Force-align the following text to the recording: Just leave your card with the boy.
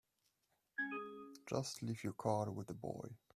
Just 1.45 1.83
leave 1.83 2.03
your 2.03 2.13
card 2.13 2.55
with 2.55 2.65
the 2.65 2.73
boy. 2.73 3.17